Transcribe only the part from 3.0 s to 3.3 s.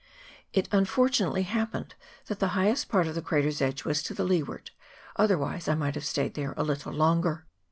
of the